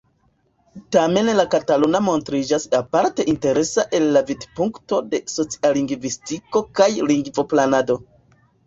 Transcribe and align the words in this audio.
Tamen 0.95 1.27
la 1.39 1.45
kataluna 1.55 2.01
montriĝas 2.07 2.65
aparte 2.79 3.27
interesa 3.35 3.87
el 3.99 4.09
la 4.17 4.25
vidpunkto 4.33 5.03
de 5.13 5.21
socilingvistiko 5.37 6.69
kaj 6.83 6.93
lingvoplanado. 7.15 8.03